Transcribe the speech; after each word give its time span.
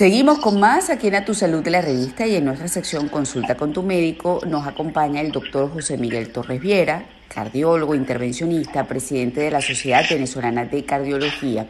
Seguimos 0.00 0.38
con 0.38 0.58
más 0.58 0.88
aquí 0.88 1.08
en 1.08 1.16
A 1.16 1.26
Tu 1.26 1.34
Salud 1.34 1.62
de 1.62 1.70
la 1.70 1.82
revista 1.82 2.26
y 2.26 2.34
en 2.34 2.46
nuestra 2.46 2.68
sección 2.68 3.10
Consulta 3.10 3.58
con 3.58 3.74
tu 3.74 3.82
médico 3.82 4.40
nos 4.46 4.66
acompaña 4.66 5.20
el 5.20 5.30
doctor 5.30 5.70
José 5.70 5.98
Miguel 5.98 6.32
Torres 6.32 6.58
Viera, 6.58 7.04
cardiólogo, 7.28 7.94
intervencionista, 7.94 8.88
presidente 8.88 9.42
de 9.42 9.50
la 9.50 9.60
Sociedad 9.60 10.02
Venezolana 10.08 10.64
de 10.64 10.86
Cardiología. 10.86 11.66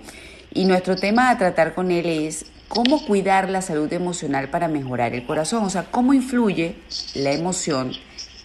Y 0.54 0.64
nuestro 0.66 0.94
tema 0.94 1.30
a 1.30 1.38
tratar 1.38 1.74
con 1.74 1.90
él 1.90 2.06
es 2.06 2.46
cómo 2.68 3.04
cuidar 3.04 3.50
la 3.50 3.62
salud 3.62 3.92
emocional 3.92 4.48
para 4.48 4.68
mejorar 4.68 5.12
el 5.12 5.26
corazón, 5.26 5.64
o 5.64 5.70
sea, 5.70 5.90
cómo 5.90 6.14
influye 6.14 6.76
la 7.14 7.32
emoción 7.32 7.90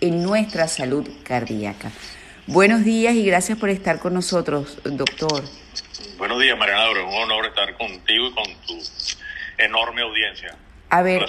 en 0.02 0.24
nuestra 0.24 0.68
salud 0.68 1.08
cardíaca. 1.22 1.92
Buenos 2.48 2.84
días 2.84 3.14
y 3.14 3.24
gracias 3.24 3.60
por 3.60 3.70
estar 3.70 4.00
con 4.00 4.16
nosotros, 4.16 4.80
doctor. 4.84 5.44
Buenos 6.18 6.42
días, 6.42 6.58
Mariana. 6.58 6.90
Es 6.90 7.06
un 7.06 7.22
honor 7.22 7.46
estar 7.46 7.78
contigo 7.78 8.30
y 8.30 8.34
con 8.34 8.46
tu 8.66 8.82
enorme 9.58 10.02
audiencia. 10.02 10.56
A 10.90 11.02
ver, 11.02 11.26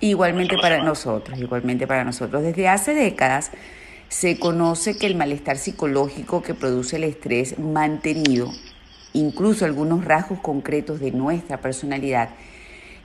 igualmente 0.00 0.56
para 0.58 0.82
nosotros, 0.82 1.38
igualmente 1.38 1.86
para 1.86 2.04
nosotros. 2.04 2.42
Desde 2.42 2.68
hace 2.68 2.94
décadas 2.94 3.52
se 4.08 4.38
conoce 4.38 4.98
que 4.98 5.06
el 5.06 5.14
malestar 5.14 5.56
psicológico 5.56 6.42
que 6.42 6.54
produce 6.54 6.96
el 6.96 7.04
estrés 7.04 7.58
mantenido, 7.58 8.50
incluso 9.12 9.64
algunos 9.64 10.04
rasgos 10.04 10.40
concretos 10.40 11.00
de 11.00 11.12
nuestra 11.12 11.60
personalidad, 11.60 12.30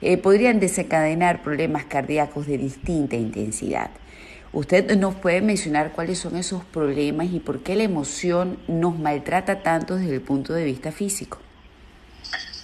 eh, 0.00 0.16
podrían 0.16 0.60
desencadenar 0.60 1.42
problemas 1.42 1.84
cardíacos 1.84 2.46
de 2.46 2.58
distinta 2.58 3.16
intensidad. 3.16 3.90
¿Usted 4.52 4.96
nos 4.96 5.14
puede 5.14 5.40
mencionar 5.40 5.92
cuáles 5.92 6.18
son 6.18 6.36
esos 6.36 6.64
problemas 6.64 7.28
y 7.32 7.40
por 7.40 7.62
qué 7.62 7.76
la 7.76 7.82
emoción 7.82 8.58
nos 8.66 8.98
maltrata 8.98 9.62
tanto 9.62 9.96
desde 9.96 10.14
el 10.14 10.20
punto 10.20 10.52
de 10.52 10.64
vista 10.64 10.92
físico? 10.92 11.38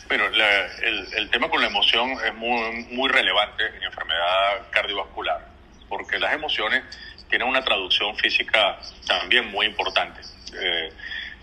Bueno, 0.09 0.25
el, 0.27 1.31
tema 1.31 1.49
con 1.49 1.61
la 1.61 1.67
emoción 1.67 2.11
es 2.25 2.35
muy, 2.35 2.85
muy 2.91 3.09
relevante 3.09 3.65
en 3.67 3.83
enfermedad 3.83 4.69
cardiovascular, 4.71 5.49
porque 5.89 6.19
las 6.19 6.35
emociones 6.35 6.85
tienen 7.29 7.49
una 7.49 7.63
traducción 7.63 8.15
física 8.17 8.79
también 9.07 9.51
muy 9.51 9.67
importante. 9.67 10.21
Eh, 10.61 10.93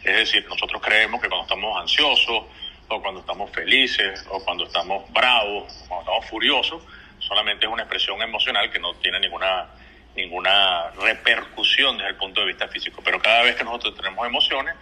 es 0.04 0.16
decir, 0.16 0.48
nosotros 0.48 0.82
creemos 0.82 1.22
que 1.22 1.28
cuando 1.28 1.44
estamos 1.44 1.82
ansiosos, 1.82 2.44
o 2.88 3.02
cuando 3.02 3.22
estamos 3.22 3.50
felices, 3.52 4.26
o 4.30 4.44
cuando 4.44 4.66
estamos 4.66 5.12
bravos, 5.12 5.64
o 5.84 5.88
cuando 5.88 6.12
estamos 6.12 6.30
furiosos, 6.30 6.84
solamente 7.20 7.66
es 7.66 7.72
una 7.72 7.84
expresión 7.84 8.22
emocional 8.22 8.72
que 8.72 8.80
no 8.80 8.94
tiene 8.96 9.20
ninguna, 9.20 9.68
ninguna 10.16 10.92
repercusión 11.02 11.98
desde 11.98 12.12
el 12.12 12.16
punto 12.18 12.42
de 12.42 12.48
vista 12.48 12.68
físico. 12.68 13.02
Pero 13.04 13.20
cada 13.22 13.44
vez 13.44 13.56
que 13.56 13.64
nosotros 13.64 13.96
tenemos 13.96 14.26
emociones, 14.26 14.76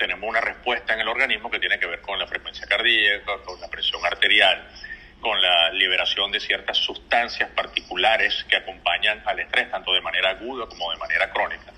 tenemos 0.00 0.26
una 0.26 0.40
respuesta 0.40 0.94
en 0.94 1.00
el 1.00 1.08
organismo 1.08 1.50
que 1.50 1.58
tiene 1.58 1.78
que 1.78 1.86
ver 1.86 2.00
con 2.00 2.18
la 2.18 2.26
frecuencia 2.26 2.66
cardíaca, 2.66 3.36
con 3.44 3.60
la 3.60 3.68
presión 3.68 4.04
arterial, 4.04 4.66
con 5.20 5.40
la 5.40 5.70
liberación 5.72 6.32
de 6.32 6.40
ciertas 6.40 6.78
sustancias 6.78 7.50
particulares 7.50 8.46
que 8.48 8.56
acompañan 8.56 9.22
al 9.26 9.38
estrés, 9.38 9.70
tanto 9.70 9.92
de 9.92 10.00
manera 10.00 10.30
aguda 10.30 10.66
como 10.66 10.90
de 10.90 10.96
manera 10.96 11.30
crónica. 11.30 11.72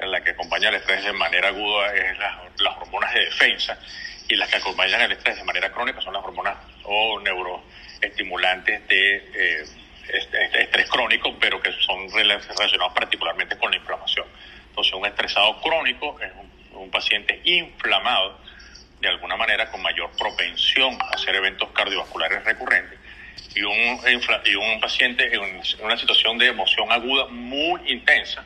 La 0.00 0.24
que 0.24 0.30
acompaña 0.30 0.70
al 0.70 0.76
estrés 0.76 1.04
de 1.04 1.12
manera 1.12 1.48
aguda 1.48 1.94
es 1.94 2.18
las, 2.18 2.76
hormonas 2.78 3.12
de 3.12 3.26
defensa 3.26 3.78
y 4.26 4.36
las 4.36 4.48
que 4.48 4.56
acompañan 4.56 5.02
al 5.02 5.12
estrés 5.12 5.36
de 5.36 5.44
manera 5.44 5.70
crónica 5.70 6.00
son 6.00 6.14
las 6.14 6.24
hormonas 6.24 6.56
o 6.84 7.20
neuroestimulantes 7.20 8.88
de 8.88 9.16
eh, 9.34 9.64
estrés 10.54 10.88
crónico, 10.88 11.36
pero 11.38 11.60
que 11.60 11.72
son 11.72 12.10
relacionados 12.10 12.94
particularmente 12.94 13.58
con 13.58 13.70
la 13.70 13.76
inflamación. 13.76 14.26
Entonces, 14.70 14.94
un 14.94 15.04
estresado 15.04 15.60
crónico 15.60 16.18
es 16.20 16.32
un 16.90 16.96
un 16.96 17.02
paciente 17.02 17.40
inflamado, 17.44 18.40
de 19.00 19.08
alguna 19.08 19.36
manera 19.36 19.70
con 19.70 19.80
mayor 19.80 20.10
propensión 20.18 20.98
a 21.00 21.14
hacer 21.14 21.34
eventos 21.36 21.70
cardiovasculares 21.70 22.44
recurrentes, 22.44 22.98
y 23.54 23.62
un, 23.62 24.00
y 24.44 24.54
un 24.56 24.80
paciente 24.80 25.32
en 25.32 25.62
una 25.82 25.96
situación 25.96 26.36
de 26.36 26.48
emoción 26.48 26.90
aguda 26.90 27.26
muy 27.26 27.80
intensa 27.90 28.44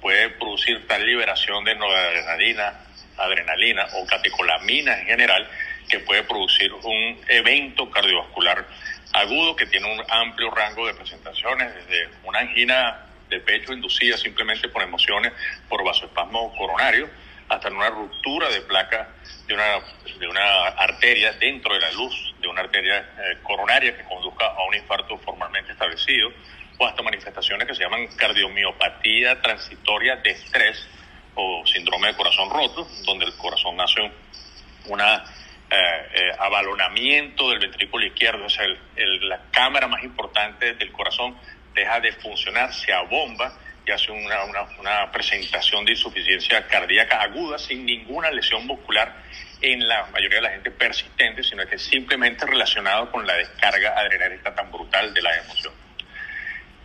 puede 0.00 0.30
producir 0.30 0.86
tal 0.86 1.04
liberación 1.04 1.64
de 1.64 1.74
noradrenalina, 1.74 2.72
adrenalina 3.18 3.86
o 3.94 4.06
catecolamina 4.06 4.98
en 4.98 5.06
general 5.06 5.48
que 5.88 5.98
puede 6.00 6.22
producir 6.22 6.72
un 6.72 7.20
evento 7.28 7.90
cardiovascular 7.90 8.66
agudo 9.12 9.56
que 9.56 9.66
tiene 9.66 9.92
un 9.92 10.02
amplio 10.08 10.50
rango 10.52 10.86
de 10.86 10.94
presentaciones, 10.94 11.74
desde 11.74 12.08
una 12.24 12.38
angina 12.38 13.06
de 13.28 13.40
pecho 13.40 13.72
inducida 13.72 14.16
simplemente 14.16 14.68
por 14.68 14.82
emociones 14.82 15.32
por 15.68 15.84
vasoespasmo 15.84 16.56
coronario, 16.56 17.10
hasta 17.50 17.68
una 17.68 17.90
ruptura 17.90 18.48
de 18.48 18.60
placa 18.62 19.08
de 19.46 19.54
una, 19.54 19.80
de 20.18 20.28
una 20.28 20.68
arteria 20.68 21.32
dentro 21.32 21.74
de 21.74 21.80
la 21.80 21.90
luz, 21.90 22.14
de 22.40 22.46
una 22.46 22.60
arteria 22.60 22.98
eh, 22.98 23.38
coronaria 23.42 23.96
que 23.96 24.04
conduzca 24.04 24.46
a 24.46 24.64
un 24.68 24.74
infarto 24.76 25.18
formalmente 25.18 25.72
establecido, 25.72 26.30
o 26.78 26.86
hasta 26.86 27.02
manifestaciones 27.02 27.66
que 27.66 27.74
se 27.74 27.82
llaman 27.82 28.06
cardiomiopatía 28.16 29.42
transitoria 29.42 30.16
de 30.16 30.30
estrés 30.30 30.88
o 31.34 31.66
síndrome 31.66 32.06
de 32.06 32.14
corazón 32.14 32.48
roto, 32.50 32.86
donde 33.04 33.24
el 33.24 33.34
corazón 33.36 33.80
hace 33.80 34.00
un 34.86 35.00
eh, 35.00 35.18
eh, 35.70 36.32
abalonamiento 36.38 37.50
del 37.50 37.58
ventrículo 37.58 38.06
izquierdo, 38.06 38.44
o 38.44 38.48
sea, 38.48 38.64
la 39.22 39.40
cámara 39.50 39.88
más 39.88 40.04
importante 40.04 40.74
del 40.74 40.92
corazón 40.92 41.36
deja 41.74 41.98
de 41.98 42.12
funcionar, 42.12 42.72
se 42.72 42.92
abomba 42.92 43.52
que 43.84 43.92
hace 43.92 44.12
una, 44.12 44.44
una, 44.44 44.62
una, 44.78 45.12
presentación 45.12 45.84
de 45.84 45.92
insuficiencia 45.92 46.66
cardíaca 46.66 47.20
aguda 47.22 47.58
sin 47.58 47.84
ninguna 47.84 48.30
lesión 48.30 48.66
muscular 48.66 49.14
en 49.60 49.86
la 49.86 50.06
mayoría 50.06 50.36
de 50.36 50.42
la 50.42 50.50
gente 50.50 50.70
persistente, 50.70 51.42
sino 51.42 51.66
que 51.66 51.76
es 51.76 51.82
simplemente 51.82 52.46
relacionado 52.46 53.10
con 53.10 53.26
la 53.26 53.34
descarga 53.34 53.98
adrenalina 53.98 54.54
tan 54.54 54.70
brutal 54.70 55.12
de 55.12 55.22
la 55.22 55.36
emoción. 55.36 55.74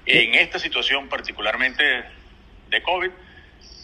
En 0.05 0.35
esta 0.35 0.59
situación 0.59 1.09
particularmente 1.09 1.83
de 2.69 2.83
COVID, 2.83 3.11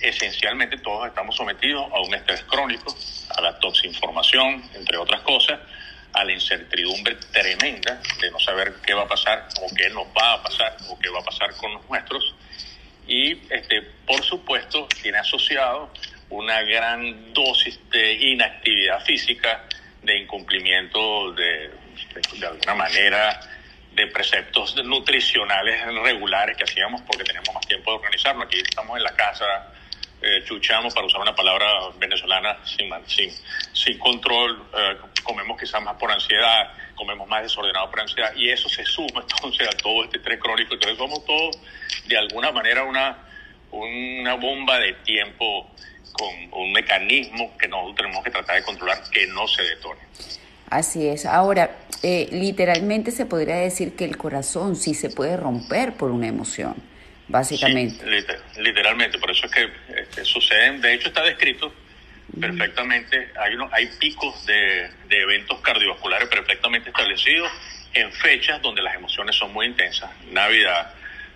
esencialmente 0.01 0.77
todos 0.77 1.07
estamos 1.07 1.35
sometidos 1.35 1.91
a 1.91 1.99
un 2.01 2.13
estrés 2.13 2.43
crónico, 2.43 2.95
a 3.35 3.41
la 3.41 3.59
toxinformación, 3.59 4.63
entre 4.75 4.97
otras 4.97 5.21
cosas, 5.21 5.59
a 6.13 6.23
la 6.23 6.33
incertidumbre 6.33 7.15
tremenda 7.31 8.01
de 8.19 8.31
no 8.31 8.39
saber 8.39 8.75
qué 8.85 8.93
va 8.93 9.03
a 9.03 9.07
pasar 9.07 9.47
o 9.61 9.73
qué 9.75 9.89
nos 9.89 10.07
va 10.07 10.33
a 10.33 10.43
pasar 10.43 10.75
o 10.89 10.99
qué 10.99 11.09
va 11.09 11.19
a 11.19 11.23
pasar 11.23 11.55
con 11.55 11.73
los 11.73 11.89
nuestros 11.89 12.35
y 13.07 13.41
este, 13.49 13.81
por 14.05 14.23
supuesto 14.23 14.87
tiene 15.01 15.17
asociado 15.17 15.91
una 16.29 16.61
gran 16.61 17.33
dosis 17.33 17.79
de 17.89 18.13
inactividad 18.13 19.03
física, 19.03 19.65
de 20.01 20.17
incumplimiento 20.17 21.31
de, 21.33 21.71
de, 22.39 22.45
alguna 22.47 22.73
manera 22.73 23.39
de 23.93 24.07
preceptos 24.07 24.75
nutricionales 24.83 25.85
regulares 26.03 26.57
que 26.57 26.63
hacíamos 26.63 27.01
porque 27.01 27.23
tenemos 27.23 27.53
más 27.53 27.67
tiempo 27.67 27.91
de 27.91 27.97
organizarnos. 27.97 28.45
Aquí 28.45 28.59
estamos 28.59 28.97
en 28.97 29.03
la 29.03 29.13
casa, 29.13 29.73
eh, 30.21 30.43
chuchamos, 30.45 30.93
para 30.93 31.05
usar 31.05 31.21
una 31.21 31.35
palabra 31.35 31.67
venezolana, 31.97 32.57
sin, 32.65 32.89
sin, 33.07 33.31
sin 33.73 33.99
control, 33.99 34.63
eh, 34.73 34.97
comemos 35.23 35.59
quizás 35.59 35.81
más 35.81 35.95
por 35.97 36.11
ansiedad, 36.11 36.71
comemos 36.95 37.27
más 37.27 37.43
desordenado 37.43 37.89
por 37.89 37.99
ansiedad, 37.99 38.33
y 38.35 38.49
eso 38.49 38.69
se 38.69 38.85
suma 38.85 39.25
entonces 39.29 39.67
a 39.67 39.71
todo 39.71 40.05
este 40.05 40.17
estrés 40.17 40.39
crónico. 40.39 40.73
Entonces 40.73 40.97
somos 40.97 41.25
todos, 41.25 41.57
de 42.07 42.17
alguna 42.17 42.51
manera, 42.51 42.83
una, 42.83 43.17
una 43.71 44.35
bomba 44.35 44.79
de 44.79 44.93
tiempo 45.05 45.69
con 46.11 46.29
un 46.51 46.71
mecanismo 46.71 47.57
que 47.57 47.67
nosotros 47.67 47.95
tenemos 47.95 48.23
que 48.23 48.31
tratar 48.31 48.55
de 48.57 48.63
controlar 48.63 49.01
que 49.11 49.27
no 49.27 49.47
se 49.47 49.63
detone. 49.63 50.01
Así 50.69 51.07
es. 51.07 51.25
Ahora, 51.25 51.77
eh, 52.03 52.29
literalmente 52.31 53.11
se 53.11 53.25
podría 53.25 53.57
decir 53.57 53.95
que 53.95 54.05
el 54.05 54.17
corazón 54.17 54.75
sí 54.75 54.93
se 54.93 55.09
puede 55.09 55.37
romper 55.37 55.93
por 55.93 56.11
una 56.11 56.27
emoción, 56.27 56.75
básicamente. 57.27 58.05
literalmente, 58.57 59.17
por 59.19 59.31
eso 59.31 59.45
es 59.45 59.51
que 59.51 59.69
este, 60.01 60.25
suceden, 60.25 60.81
de 60.81 60.93
hecho 60.93 61.09
está 61.09 61.23
descrito 61.23 61.73
perfectamente, 62.39 63.29
hay, 63.37 63.55
uno, 63.55 63.69
hay 63.73 63.87
picos 63.99 64.45
de, 64.45 64.89
de 65.09 65.21
eventos 65.21 65.59
cardiovasculares 65.59 66.29
perfectamente 66.29 66.89
establecidos 66.89 67.51
en 67.93 68.11
fechas 68.13 68.61
donde 68.61 68.81
las 68.81 68.95
emociones 68.95 69.35
son 69.35 69.51
muy 69.51 69.65
intensas, 69.65 70.09
Navidad, 70.31 70.93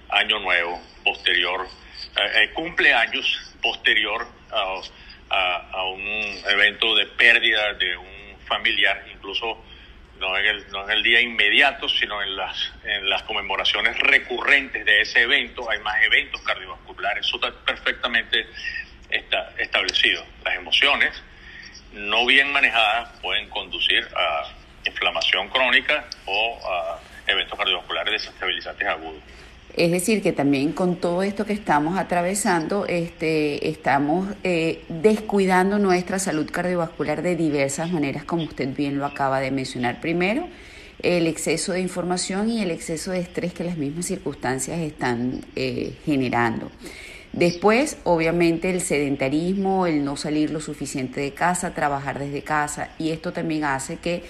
Año 0.09 0.39
Nuevo, 0.39 0.81
posterior, 1.03 1.67
eh, 2.17 2.43
eh 2.43 2.53
cumpleaños, 2.53 3.53
posterior 3.61 4.27
a, 4.51 4.81
a, 5.71 5.83
un 5.85 6.01
evento 6.49 6.95
de 6.95 7.05
pérdida 7.07 7.73
de 7.73 7.97
un 7.97 8.39
familiar, 8.47 9.05
incluso 9.11 9.63
no 10.19 10.37
en, 10.37 10.45
el, 10.45 10.67
no 10.69 10.83
en 10.83 10.91
el 10.91 11.03
día 11.03 11.19
inmediato, 11.19 11.89
sino 11.89 12.21
en 12.21 12.35
las, 12.35 12.73
en 12.83 13.09
las 13.09 13.23
conmemoraciones 13.23 13.97
recurrentes 13.99 14.85
de 14.85 15.01
ese 15.01 15.23
evento, 15.23 15.69
hay 15.69 15.79
más 15.79 16.01
eventos 16.03 16.41
cardiovasculares, 16.41 17.25
eso 17.25 17.35
está 17.35 17.51
perfectamente 17.65 18.47
está 19.09 19.53
establecido. 19.57 20.25
Las 20.43 20.55
emociones 20.55 21.21
no 21.93 22.25
bien 22.25 22.51
manejadas 22.51 23.19
pueden 23.21 23.49
conducir 23.49 24.07
a 24.15 24.51
inflamación 24.85 25.49
crónica 25.49 26.05
o 26.25 26.59
a 26.67 26.99
eventos 27.27 27.57
cardiovasculares 27.57 28.13
desestabilizantes 28.13 28.87
agudos. 28.87 29.23
Es 29.75 29.91
decir, 29.91 30.21
que 30.21 30.31
también 30.31 30.71
con 30.71 30.95
todo 30.95 31.21
esto 31.21 31.45
que 31.45 31.51
estamos 31.51 31.97
atravesando, 31.97 32.85
este, 32.85 33.67
estamos 33.67 34.29
eh, 34.45 34.83
descuidando 34.87 35.79
nuestra 35.79 36.17
salud 36.17 36.49
cardiovascular 36.49 37.21
de 37.21 37.35
diversas 37.35 37.91
maneras, 37.91 38.23
como 38.23 38.43
usted 38.43 38.73
bien 38.73 38.97
lo 38.97 39.05
acaba 39.05 39.41
de 39.41 39.51
mencionar. 39.51 39.99
Primero, 39.99 40.47
el 41.01 41.27
exceso 41.27 41.73
de 41.73 41.81
información 41.81 42.49
y 42.49 42.61
el 42.61 42.71
exceso 42.71 43.11
de 43.11 43.19
estrés 43.19 43.53
que 43.53 43.65
las 43.65 43.75
mismas 43.75 44.05
circunstancias 44.05 44.79
están 44.79 45.41
eh, 45.57 45.93
generando. 46.05 46.71
Después, 47.33 47.97
obviamente, 48.05 48.69
el 48.69 48.79
sedentarismo, 48.79 49.87
el 49.87 50.05
no 50.05 50.15
salir 50.15 50.51
lo 50.51 50.61
suficiente 50.61 51.19
de 51.19 51.31
casa, 51.31 51.73
trabajar 51.73 52.17
desde 52.17 52.43
casa, 52.43 52.91
y 52.97 53.09
esto 53.09 53.33
también 53.33 53.65
hace 53.65 53.97
que 53.97 54.23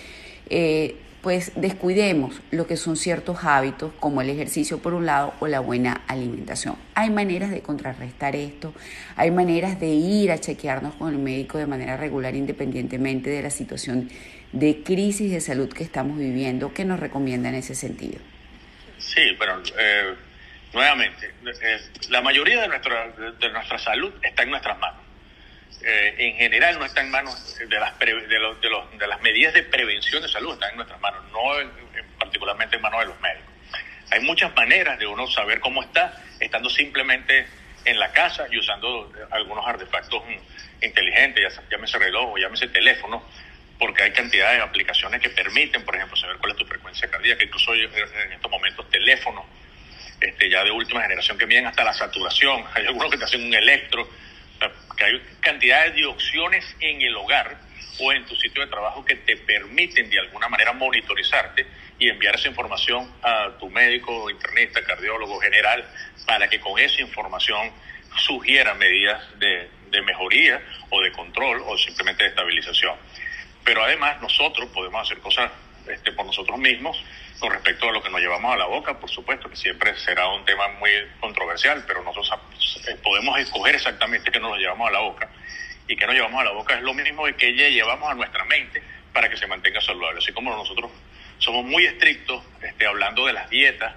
eh, 0.50 0.96
pues 1.26 1.54
descuidemos 1.56 2.40
lo 2.52 2.68
que 2.68 2.78
son 2.78 2.96
ciertos 2.96 3.44
hábitos 3.46 3.92
como 4.00 4.22
el 4.22 4.30
ejercicio 4.30 4.78
por 4.78 4.94
un 4.94 5.08
lado 5.08 5.34
o 5.40 5.48
la 5.48 5.60
buena 5.60 6.04
alimentación. 6.08 6.78
Hay 6.94 7.10
maneras 7.10 7.50
de 7.50 7.64
contrarrestar 7.64 8.36
esto, 8.36 8.76
hay 9.16 9.32
maneras 9.32 9.80
de 9.80 9.88
ir 9.88 10.32
a 10.32 10.38
chequearnos 10.38 10.94
con 10.94 11.12
el 11.12 11.18
médico 11.18 11.58
de 11.58 11.66
manera 11.66 11.98
regular 11.98 12.36
independientemente 12.36 13.32
de 13.32 13.42
la 13.42 13.50
situación 13.50 14.08
de 14.52 14.84
crisis 14.84 15.32
de 15.32 15.42
salud 15.42 15.74
que 15.74 15.84
estamos 15.84 16.20
viviendo. 16.20 16.76
¿Qué 16.76 16.86
nos 16.86 17.00
recomienda 17.00 17.50
en 17.50 17.56
ese 17.56 17.74
sentido? 17.74 18.20
Sí, 19.00 19.22
bueno, 19.40 19.64
eh, 19.80 20.14
nuevamente, 20.76 21.34
la 22.10 22.22
mayoría 22.22 22.62
de 22.62 22.68
de 22.68 23.50
nuestra 23.50 23.80
salud 23.80 24.14
está 24.22 24.44
en 24.44 24.52
nuestras 24.52 24.78
manos. 24.78 25.05
Eh, 25.84 26.16
en 26.18 26.36
general 26.38 26.80
no 26.80 26.86
está 26.86 27.02
en 27.02 27.12
manos 27.12 27.58
de 27.58 27.80
las, 27.80 27.98
de, 28.00 28.14
los, 28.40 28.60
de, 28.60 28.70
los, 28.70 28.98
de, 28.98 29.08
las 29.08 29.22
medidas 29.22 29.54
de 29.54 29.64
prevención 29.64 30.22
de 30.22 30.28
salud, 30.28 30.54
está 30.54 30.70
en 30.70 30.78
nuestras 30.78 31.00
manos, 31.00 31.24
no 31.32 31.60
en, 31.60 31.70
particularmente 32.18 32.78
en 32.78 32.82
manos 32.82 33.02
de 33.02 33.06
los 33.08 33.20
médicos. 33.22 33.54
Hay 34.12 34.22
muchas 34.22 34.56
maneras 34.56 34.98
de 34.98 35.06
uno 35.06 35.28
saber 35.28 35.60
cómo 35.60 35.84
está, 35.84 36.24
estando 36.40 36.70
simplemente 36.70 37.46
en 37.86 38.00
la 38.00 38.12
casa 38.12 38.48
y 38.50 38.58
usando 38.58 39.12
algunos 39.30 39.66
artefactos 39.68 40.24
inteligentes, 40.82 41.60
llámese 41.70 42.00
reloj 42.00 42.34
o 42.34 42.38
llámese 42.38 42.68
teléfono, 42.68 43.24
porque 43.78 44.04
hay 44.04 44.12
cantidad 44.12 44.54
de 44.54 44.62
aplicaciones 44.62 45.22
que 45.22 45.30
permiten, 45.30 45.84
por 45.84 45.96
ejemplo, 45.96 46.16
saber 46.16 46.38
cuál 46.38 46.54
es 46.54 46.58
tu 46.58 46.66
frecuencia 46.66 47.10
cardíaca, 47.10 47.44
incluso 47.44 47.74
en 47.74 48.32
estos 48.32 48.50
momentos 48.50 48.90
teléfonos 48.90 49.46
este, 50.20 50.50
ya 50.50 50.64
de 50.64 50.72
última 50.72 51.02
generación 51.02 51.38
que 51.38 51.46
miden 51.46 51.68
hasta 51.68 51.84
la 51.84 51.94
saturación, 51.94 52.64
hay 52.74 52.86
algunos 52.86 53.12
que 53.12 53.18
te 53.18 53.26
hacen 53.26 53.44
un 53.44 53.54
electro, 53.54 54.10
que 54.98 55.06
hay 55.06 55.22
cantidades 55.40 55.96
de 55.96 56.06
opciones 56.06 56.66
en 56.80 57.02
el 57.02 57.16
hogar 57.16 57.58
o 58.00 58.12
en 58.12 58.26
tu 58.26 58.36
sitio 58.36 58.62
de 58.62 58.68
trabajo 58.68 59.06
que 59.06 59.16
te 59.16 59.38
permiten 59.38 60.10
de 60.10 60.20
alguna 60.20 60.50
manera 60.50 60.74
monitorizarte 60.74 61.66
y 61.98 62.10
enviar 62.10 62.36
esa 62.36 62.50
información 62.50 63.10
a 63.24 63.52
tu 63.60 63.70
médico, 63.70 64.30
internista, 64.30 64.84
cardiólogo 64.84 65.40
general, 65.40 65.86
para 66.26 66.50
que 66.50 66.60
con 66.60 66.78
esa 66.80 67.02
información 67.02 67.72
sugiera 68.18 68.74
medidas 68.74 69.22
de, 69.40 69.70
de 69.92 70.02
mejoría 70.02 70.62
o 70.90 71.02
de 71.02 71.12
control 71.12 71.62
o 71.66 71.78
simplemente 71.78 72.24
de 72.24 72.30
estabilización. 72.30 72.96
Pero 73.64 73.84
además 73.84 74.22
nosotros 74.22 74.70
podemos 74.74 75.02
hacer 75.02 75.20
cosas 75.20 75.52
este, 75.88 76.12
por 76.12 76.26
nosotros 76.26 76.58
mismos 76.60 77.04
con 77.40 77.52
respecto 77.52 77.90
a 77.90 77.92
lo 77.92 78.02
que 78.02 78.10
nos 78.10 78.22
llevamos 78.22 78.54
a 78.54 78.58
la 78.58 78.66
boca, 78.66 78.98
por 79.00 79.10
supuesto 79.10 79.50
que 79.50 79.56
siempre 79.56 79.96
será 79.98 80.28
un 80.28 80.46
tema 80.46 80.68
muy 80.80 80.90
controversial, 81.20 81.84
pero 81.86 82.02
nosotros 82.04 82.32
eh, 82.88 82.96
podemos 83.04 83.38
escoger 83.40 83.76
exactamente 83.76 84.32
qué 84.32 84.40
nos 84.40 84.58
llevamos 84.58 84.90
a 84.90 84.92
la 84.92 85.00
boca. 85.00 85.30
Y 85.88 85.96
qué 85.96 86.08
nos 86.08 86.16
llevamos 86.16 86.42
a 86.42 86.46
la 86.46 86.52
boca 86.52 86.76
es 86.76 86.82
lo 86.82 86.94
mismo 86.94 87.26
que 87.38 87.54
llevamos 87.54 88.10
a 88.10 88.16
nuestra 88.16 88.44
mente 88.46 88.82
para 89.14 89.30
que 89.30 89.38
se 89.38 89.46
mantenga 89.48 89.80
saludable. 89.82 90.20
Así 90.20 90.32
como 90.34 90.50
nosotros 90.56 90.92
somos 91.38 91.64
muy 91.66 91.86
estrictos 91.86 92.44
este, 92.62 92.88
hablando 92.88 93.26
de 93.28 93.34
las 93.34 93.50
dietas 93.50 93.94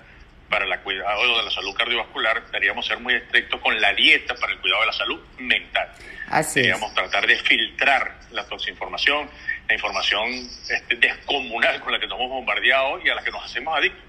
para 0.49 0.65
el 0.65 0.81
cuidado 0.81 1.39
de 1.39 1.45
la 1.45 1.51
salud 1.51 1.75
cardiovascular, 1.75 2.47
deberíamos 2.47 2.87
ser 2.87 2.99
muy 2.99 3.15
estrictos 3.15 3.61
con 3.61 3.79
la 3.81 3.93
dieta 3.93 4.35
para 4.35 4.53
el 4.53 4.59
cuidado 4.59 4.81
de 4.83 4.87
la 4.87 4.93
salud 4.93 5.21
mental. 5.39 5.89
Así 6.31 6.61
deberíamos 6.61 6.95
tratar 6.95 7.27
de 7.27 7.37
filtrar 7.37 8.19
la 8.31 8.47
toxinformación, 8.47 9.31
la 9.69 9.75
información 9.75 10.31
este, 10.69 10.97
descomunal 10.97 11.81
con 11.81 11.93
la 11.93 12.01
que 12.01 12.07
nos 12.07 12.19
hemos 12.19 12.31
bombardeado 12.31 13.01
y 13.05 13.11
a 13.11 13.15
la 13.15 13.23
que 13.23 13.31
nos 13.31 13.45
hacemos 13.45 13.77
adictos. 13.77 14.03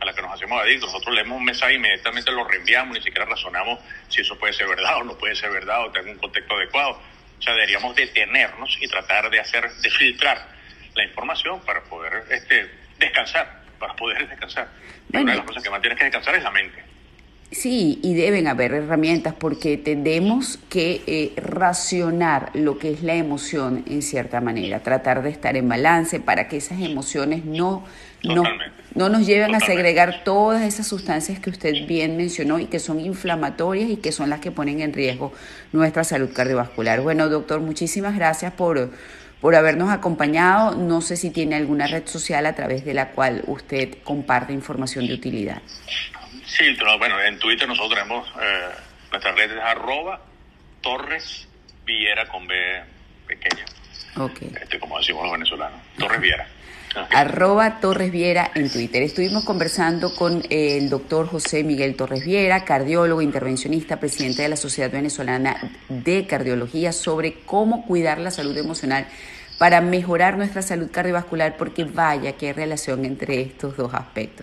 A 0.00 0.04
la 0.04 0.12
que 0.12 0.22
nos 0.22 0.32
hacemos 0.32 0.60
adictos. 0.60 0.92
Nosotros 0.92 1.14
leemos 1.14 1.38
un 1.38 1.44
mensaje 1.44 1.72
e 1.72 1.76
inmediatamente 1.76 2.32
lo 2.32 2.44
reenviamos, 2.44 2.96
ni 2.96 3.02
siquiera 3.02 3.24
razonamos 3.24 3.78
si 4.08 4.22
eso 4.22 4.36
puede 4.36 4.52
ser 4.52 4.66
verdad 4.66 4.96
o 4.96 5.04
no 5.04 5.16
puede 5.16 5.36
ser 5.36 5.50
verdad 5.50 5.84
o 5.84 5.92
tener 5.92 6.12
un 6.12 6.18
contexto 6.18 6.54
adecuado. 6.56 7.00
O 7.38 7.42
sea, 7.42 7.54
deberíamos 7.54 7.94
detenernos 7.94 8.76
y 8.80 8.88
tratar 8.88 9.30
de 9.30 9.38
hacer, 9.38 9.70
de 9.70 9.90
filtrar 9.90 10.48
la 10.94 11.04
información 11.04 11.60
para 11.60 11.82
poder 11.84 12.24
este, 12.30 12.70
descansar, 12.98 13.62
para 13.78 13.94
poder 13.94 14.28
descansar. 14.28 14.68
una 15.12 15.32
de 15.32 15.38
las 15.38 15.46
cosas 15.46 15.62
que 15.62 15.70
más 15.70 15.80
tienes 15.80 15.98
que 15.98 16.04
descansar 16.04 16.34
es 16.34 16.42
la 16.42 16.50
mente. 16.50 16.93
Sí, 17.54 18.00
y 18.02 18.14
deben 18.14 18.48
haber 18.48 18.74
herramientas 18.74 19.32
porque 19.38 19.76
tenemos 19.76 20.58
que 20.68 21.02
eh, 21.06 21.32
racionar 21.36 22.50
lo 22.52 22.78
que 22.78 22.90
es 22.90 23.04
la 23.04 23.14
emoción 23.14 23.84
en 23.86 24.02
cierta 24.02 24.40
manera, 24.40 24.80
tratar 24.80 25.22
de 25.22 25.30
estar 25.30 25.56
en 25.56 25.68
balance 25.68 26.18
para 26.18 26.48
que 26.48 26.56
esas 26.56 26.80
emociones 26.80 27.44
no, 27.44 27.84
no, 28.24 28.42
no 28.96 29.08
nos 29.08 29.24
lleven 29.24 29.54
a 29.54 29.60
segregar 29.60 30.24
todas 30.24 30.62
esas 30.62 30.88
sustancias 30.88 31.38
que 31.38 31.50
usted 31.50 31.86
bien 31.86 32.16
mencionó 32.16 32.58
y 32.58 32.66
que 32.66 32.80
son 32.80 32.98
inflamatorias 32.98 33.88
y 33.88 33.98
que 33.98 34.10
son 34.10 34.30
las 34.30 34.40
que 34.40 34.50
ponen 34.50 34.80
en 34.80 34.92
riesgo 34.92 35.32
nuestra 35.72 36.02
salud 36.02 36.30
cardiovascular. 36.34 37.02
Bueno, 37.02 37.28
doctor, 37.28 37.60
muchísimas 37.60 38.16
gracias 38.16 38.52
por, 38.52 38.90
por 39.40 39.54
habernos 39.54 39.90
acompañado. 39.90 40.74
No 40.74 41.00
sé 41.00 41.16
si 41.16 41.30
tiene 41.30 41.54
alguna 41.54 41.86
red 41.86 42.02
social 42.06 42.46
a 42.46 42.56
través 42.56 42.84
de 42.84 42.94
la 42.94 43.12
cual 43.12 43.44
usted 43.46 43.94
comparte 44.02 44.52
información 44.52 45.06
de 45.06 45.14
utilidad. 45.14 45.62
Sí, 46.46 46.76
bueno, 46.98 47.20
en 47.20 47.38
Twitter 47.38 47.66
nosotros 47.66 47.94
tenemos 47.94 48.28
eh, 48.40 48.68
nuestras 49.10 49.34
redes 49.34 49.58
arroba 49.62 50.20
Torres 50.80 51.48
Viera 51.84 52.26
con 52.28 52.46
B 52.46 52.54
pequeña. 53.26 53.64
Ok. 54.16 54.42
Este, 54.60 54.78
como 54.78 54.98
decimos 54.98 55.24
los 55.24 55.32
venezolanos. 55.32 55.80
Torres 55.98 56.20
Viera. 56.20 56.46
Arroba 57.10 57.80
Torres 57.80 58.10
Viera 58.12 58.50
en 58.54 58.70
Twitter. 58.70 59.02
Estuvimos 59.02 59.44
conversando 59.44 60.14
con 60.14 60.42
el 60.50 60.88
doctor 60.88 61.26
José 61.26 61.64
Miguel 61.64 61.96
Torres 61.96 62.24
Viera, 62.24 62.64
cardiólogo, 62.64 63.20
intervencionista, 63.20 63.98
presidente 63.98 64.42
de 64.42 64.48
la 64.48 64.56
Sociedad 64.56 64.90
Venezolana 64.90 65.56
de 65.88 66.26
Cardiología, 66.26 66.92
sobre 66.92 67.40
cómo 67.40 67.84
cuidar 67.86 68.18
la 68.18 68.30
salud 68.30 68.56
emocional 68.56 69.06
para 69.58 69.80
mejorar 69.80 70.36
nuestra 70.36 70.62
salud 70.62 70.90
cardiovascular, 70.90 71.56
porque 71.56 71.84
vaya 71.84 72.32
que 72.32 72.48
hay 72.48 72.52
relación 72.52 73.04
entre 73.04 73.40
estos 73.40 73.76
dos 73.76 73.94
aspectos. 73.94 74.42